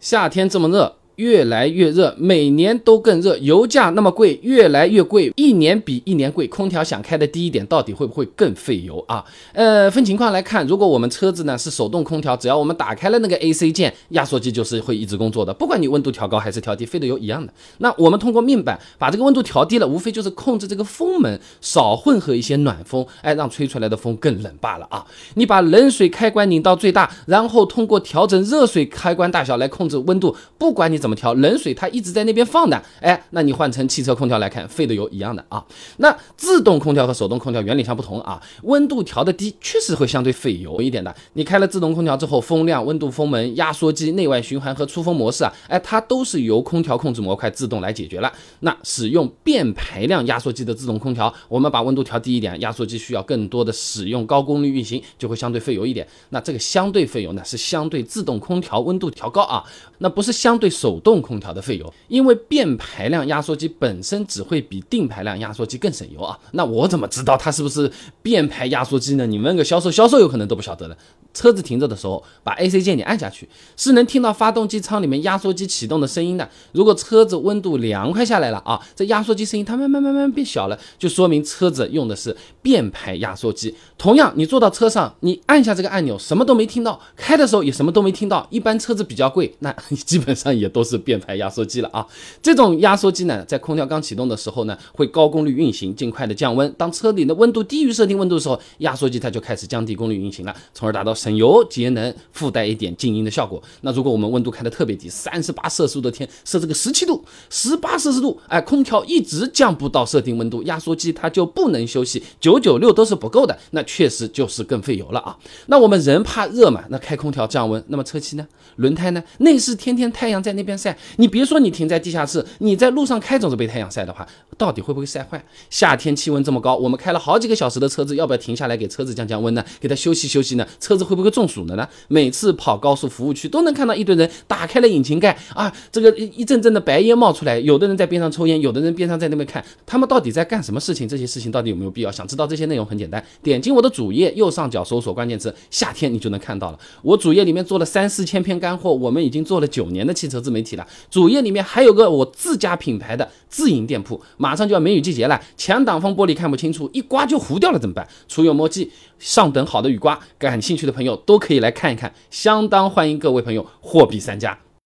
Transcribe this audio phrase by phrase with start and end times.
[0.00, 0.99] 夏天这么热。
[1.20, 6.48] 越来越热，每年都更热，油价那么贵，越来越贵，一年比一年贵。
[6.48, 9.22] 空调想开的低一点，到底会不会更费油啊？
[9.52, 17.52] 呃，分情况来看，如果我们车子呢是手动空调，只要我们打开了那个 AC 键，压缩机就是会一直工作的，不管你温度调高还是调低，费的油一样的。
[17.78, 25.04] 那我们通过面板把这个温度调低了，无非就是控制这个风门少混合一些暖风，哎，让吹出来的风更冷罢了啊。
[25.34, 31.09] 你把冷水开关拧到最大，然后通过调整热水开关大小来控制温度，不管你怎么。
[31.10, 31.74] 怎么调冷水？
[31.74, 35.64] 它一直在那边放的，哎，那你换成汽车空调来看，费的油一样的啊。
[35.96, 41.12] 那自动空调和手动空调原理上不同啊，温度调的低，确实会相对费油一点的。
[41.32, 48.32] 你开了自动空调之后，风量、温度、风门、压缩机、内外循环和出风模式啊，哎，它都是由空调控制模块自动来解决了。
[48.60, 56.06] 那使用变排量压缩机的自动空调，我们把温度调低一点，压缩机需要更多的使用高功率运行，就会相对费油一点。
[56.28, 59.64] 那这个相对费油呢，是相对自动空调温度调高啊，
[59.98, 60.89] 那不是相对手。
[60.90, 66.36] 手动空调的费油，因为变排量压缩机本身只会比定排量压缩机更省油啊。
[66.52, 67.90] 那我怎么知道它是不是
[68.22, 69.24] 变排压缩机呢？
[69.26, 70.96] 你问个销售，销售有可能都不晓得了。
[71.34, 76.48] 车子停着的时候，把 AC 键你按下去，是能听到发动机舱里面压缩机启动的声音的。
[76.72, 83.74] 如果车子温度凉快下来了啊，这压缩机声音它慢慢慢慢变小了，就说明车子用的是变排压缩机。
[83.98, 88.46] 同样，你坐到车上，你按下这个按钮，什么都没听到，开的时候也什么都没听到。
[88.50, 91.00] 一般车子比较贵，那基本上也都是。
[91.00, 92.06] 变排压缩机了啊！
[92.42, 96.70] 这种压缩机呢，在空调刚启动的时候呢，会高功率运行，尽快的降温。
[96.76, 103.62] 当车里的温度低于设定温度的时候，压缩机它就开始降低功率运行了，从而达到省油节能，附带一点静音的效果。
[103.82, 115.36] 那如果我们温度开的特别低，三十八摄氏度的天，设这个十七度、十八摄氏度，哎，空调一直降不到设定温度，压缩机它就不能休息，九九六都是不够的，那确实就是更费油了啊！
[115.66, 118.48] 那我们人怕热嘛，那开空调降温，那么车漆呢？
[118.76, 119.22] 轮胎呢？
[119.40, 120.70] 内饰天天太阳在那边。
[120.80, 125.44] 晒，你别说你停在地下室，你在路上开总是被太阳晒的话，到底会不会晒坏？
[125.68, 129.62] 夏天气温这么高，我们开了好几个小时的车子，要不要停下来给车子降降温呢？
[129.78, 130.66] 给它休息休息呢？
[130.78, 131.88] 车子会不会中暑了呢？
[132.06, 141.08] 每次跑高速服务区都能看到一堆人打开了引擎盖啊，这个一阵阵的白烟冒出来，有的人在边上抽烟，有的人边上在那边看，他们到底在干什么事情？
[141.08, 142.12] 这些事情到底有没有必要？
[142.12, 146.78] 想知道这些内容很简单，点进我的主页右上角搜索关键词夏天，你就能看到了。
[147.02, 150.86] 我主页里面做了三四千篇干货，我们已经做了九年的汽车自媒体了。
[151.10, 158.06] 主页里面还有个我自家品牌的自营店铺，马上就要梅雨季节了，强挡风玻璃看不清楚，一刮就糊掉了怎么办？
[158.28, 164.58] 除油墨剂，上等好的雨刮，感兴趣的朋朋友都可以来看一看，相当欢迎各位朋友货比三家。